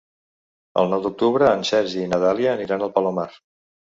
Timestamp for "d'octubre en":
1.03-1.61